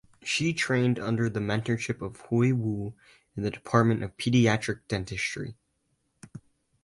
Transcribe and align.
She 0.23 0.51
trained 0.55 0.97
under 0.97 1.29
the 1.29 1.39
mentorship 1.39 2.01
of 2.01 2.21
Hui 2.21 2.53
Wu 2.53 2.95
in 3.37 3.43
the 3.43 3.51
Department 3.51 4.01
of 4.01 4.17
Pediatric 4.17 4.79
Dentistry. 4.87 5.55